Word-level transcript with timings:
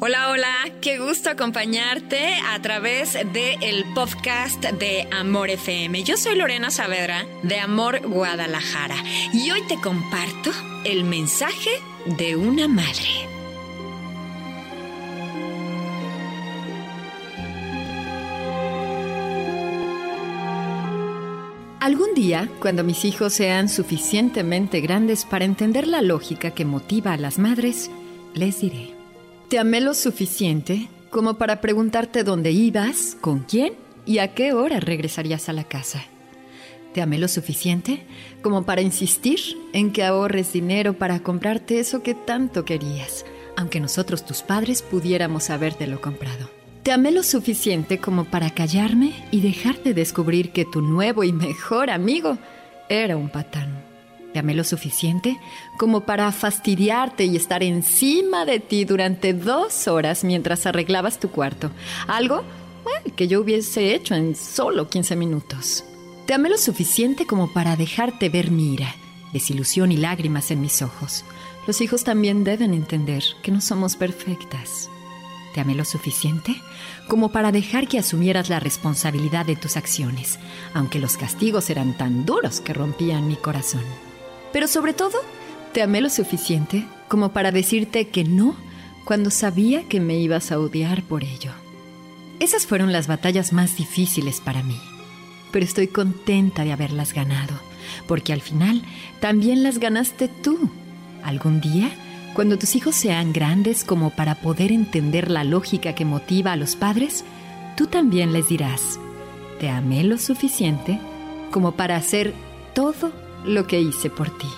Hola, 0.00 0.30
hola. 0.30 0.54
Qué 0.80 0.98
gusto 0.98 1.28
acompañarte 1.28 2.34
a 2.52 2.62
través 2.62 3.14
del 3.14 3.60
el 3.60 3.84
podcast 3.96 4.62
de 4.64 5.08
Amor 5.10 5.50
FM. 5.50 6.04
Yo 6.04 6.16
soy 6.16 6.36
Lorena 6.36 6.70
Saavedra 6.70 7.26
de 7.42 7.58
Amor 7.58 8.06
Guadalajara 8.06 8.94
y 9.32 9.50
hoy 9.50 9.60
te 9.66 9.74
comparto 9.80 10.52
el 10.84 11.02
mensaje 11.02 11.70
de 12.16 12.36
una 12.36 12.68
madre. 12.68 13.08
Algún 21.80 22.14
día, 22.14 22.48
cuando 22.60 22.84
mis 22.84 23.04
hijos 23.04 23.32
sean 23.32 23.68
suficientemente 23.68 24.80
grandes 24.80 25.24
para 25.24 25.44
entender 25.44 25.88
la 25.88 26.02
lógica 26.02 26.52
que 26.52 26.64
motiva 26.64 27.14
a 27.14 27.16
las 27.16 27.40
madres, 27.40 27.90
les 28.34 28.60
diré, 28.60 28.97
te 29.48 29.58
amé 29.58 29.80
lo 29.80 29.94
suficiente 29.94 30.88
como 31.10 31.38
para 31.38 31.62
preguntarte 31.62 32.22
dónde 32.22 32.52
ibas, 32.52 33.16
con 33.20 33.40
quién 33.40 33.72
y 34.04 34.18
a 34.18 34.34
qué 34.34 34.52
hora 34.52 34.78
regresarías 34.78 35.48
a 35.48 35.54
la 35.54 35.64
casa. 35.64 36.04
Te 36.92 37.00
amé 37.00 37.18
lo 37.18 37.28
suficiente 37.28 38.06
como 38.42 38.64
para 38.64 38.82
insistir 38.82 39.40
en 39.72 39.90
que 39.92 40.04
ahorres 40.04 40.52
dinero 40.52 40.94
para 40.94 41.22
comprarte 41.22 41.80
eso 41.80 42.02
que 42.02 42.14
tanto 42.14 42.64
querías, 42.66 43.24
aunque 43.56 43.80
nosotros 43.80 44.24
tus 44.24 44.42
padres 44.42 44.82
pudiéramos 44.82 45.48
habértelo 45.48 46.00
comprado. 46.00 46.50
Te 46.82 46.92
amé 46.92 47.10
lo 47.10 47.22
suficiente 47.22 47.98
como 47.98 48.24
para 48.24 48.50
callarme 48.50 49.12
y 49.30 49.40
dejarte 49.40 49.94
descubrir 49.94 50.52
que 50.52 50.66
tu 50.66 50.82
nuevo 50.82 51.24
y 51.24 51.32
mejor 51.32 51.90
amigo 51.90 52.38
era 52.88 53.16
un 53.16 53.30
patán. 53.30 53.82
Te 54.32 54.40
amé 54.40 54.54
lo 54.54 54.64
suficiente 54.64 55.40
como 55.78 56.02
para 56.02 56.30
fastidiarte 56.32 57.24
y 57.24 57.36
estar 57.36 57.62
encima 57.62 58.44
de 58.44 58.60
ti 58.60 58.84
durante 58.84 59.32
dos 59.32 59.88
horas 59.88 60.22
mientras 60.22 60.66
arreglabas 60.66 61.18
tu 61.18 61.30
cuarto. 61.30 61.70
Algo 62.06 62.44
que 63.16 63.28
yo 63.28 63.40
hubiese 63.40 63.94
hecho 63.94 64.14
en 64.14 64.36
solo 64.36 64.88
15 64.88 65.16
minutos. 65.16 65.84
Te 66.26 66.34
amé 66.34 66.48
lo 66.50 66.58
suficiente 66.58 67.26
como 67.26 67.52
para 67.52 67.76
dejarte 67.76 68.28
ver 68.28 68.50
mi 68.50 68.74
ira, 68.74 68.94
desilusión 69.32 69.92
y 69.92 69.96
lágrimas 69.96 70.50
en 70.50 70.60
mis 70.60 70.82
ojos. 70.82 71.24
Los 71.66 71.80
hijos 71.80 72.04
también 72.04 72.44
deben 72.44 72.74
entender 72.74 73.24
que 73.42 73.50
no 73.50 73.60
somos 73.60 73.96
perfectas. 73.96 74.90
Te 75.54 75.60
amé 75.60 75.74
lo 75.74 75.84
suficiente 75.84 76.54
como 77.08 77.32
para 77.32 77.50
dejar 77.50 77.88
que 77.88 77.98
asumieras 77.98 78.50
la 78.50 78.60
responsabilidad 78.60 79.46
de 79.46 79.56
tus 79.56 79.76
acciones, 79.76 80.38
aunque 80.74 80.98
los 80.98 81.16
castigos 81.16 81.70
eran 81.70 81.96
tan 81.96 82.26
duros 82.26 82.60
que 82.60 82.74
rompían 82.74 83.26
mi 83.26 83.36
corazón. 83.36 83.84
Pero 84.52 84.66
sobre 84.66 84.92
todo, 84.92 85.18
te 85.72 85.82
amé 85.82 86.00
lo 86.00 86.10
suficiente 86.10 86.86
como 87.08 87.32
para 87.32 87.52
decirte 87.52 88.08
que 88.08 88.24
no 88.24 88.56
cuando 89.04 89.30
sabía 89.30 89.84
que 89.84 90.00
me 90.00 90.18
ibas 90.18 90.52
a 90.52 90.58
odiar 90.58 91.02
por 91.02 91.24
ello. 91.24 91.52
Esas 92.40 92.66
fueron 92.66 92.92
las 92.92 93.06
batallas 93.06 93.52
más 93.52 93.76
difíciles 93.76 94.40
para 94.40 94.62
mí, 94.62 94.78
pero 95.50 95.64
estoy 95.64 95.88
contenta 95.88 96.64
de 96.64 96.72
haberlas 96.72 97.14
ganado, 97.14 97.54
porque 98.06 98.32
al 98.32 98.42
final 98.42 98.82
también 99.20 99.62
las 99.62 99.78
ganaste 99.78 100.28
tú. 100.28 100.70
Algún 101.24 101.60
día, 101.60 101.90
cuando 102.34 102.58
tus 102.58 102.76
hijos 102.76 102.94
sean 102.94 103.32
grandes 103.32 103.82
como 103.82 104.10
para 104.10 104.36
poder 104.36 104.72
entender 104.72 105.30
la 105.30 105.42
lógica 105.42 105.94
que 105.94 106.04
motiva 106.04 106.52
a 106.52 106.56
los 106.56 106.76
padres, 106.76 107.24
tú 107.76 107.86
también 107.86 108.32
les 108.32 108.48
dirás, 108.48 109.00
te 109.58 109.68
amé 109.68 110.04
lo 110.04 110.18
suficiente 110.18 111.00
como 111.50 111.72
para 111.72 111.96
hacer 111.96 112.34
todo 112.74 113.12
lo 113.44 113.66
que 113.66 113.80
hice 113.80 114.10
por 114.10 114.36
ti. 114.38 114.48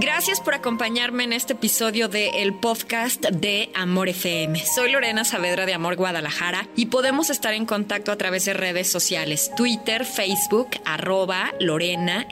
Gracias 0.00 0.40
por 0.40 0.54
acompañarme 0.54 1.24
en 1.24 1.34
este 1.34 1.52
episodio 1.52 2.08
de 2.08 2.42
el 2.42 2.54
podcast 2.54 3.22
de 3.26 3.70
Amor 3.74 4.08
FM. 4.08 4.58
Soy 4.64 4.92
Lorena 4.92 5.24
Saavedra 5.24 5.66
de 5.66 5.74
Amor 5.74 5.96
Guadalajara 5.96 6.66
y 6.74 6.86
podemos 6.86 7.28
estar 7.28 7.52
en 7.52 7.66
contacto 7.66 8.10
a 8.10 8.16
través 8.16 8.46
de 8.46 8.54
redes 8.54 8.90
sociales, 8.90 9.50
Twitter, 9.56 10.06
Facebook, 10.06 10.68
arroba 10.86 11.52
Lorena 11.60 12.26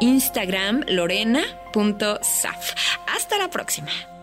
Instagram, 0.00 0.84
lorena.saf. 0.88 2.72
Hasta 3.06 3.36
la 3.36 3.50
próxima. 3.50 4.15